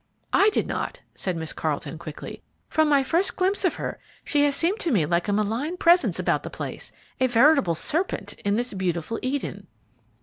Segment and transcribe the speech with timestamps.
[0.33, 4.55] "I did not," said Miss Carleton, quickly; "from my first glimpse of her she has
[4.55, 8.73] seemed to me like a malign presence about the place, a veritable serpent in this
[8.73, 9.67] beautiful Eden!"